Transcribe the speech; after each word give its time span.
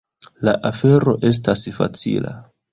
La 0.47 0.55
afero 0.69 1.15
estas 1.33 1.69
facila. 1.79 2.37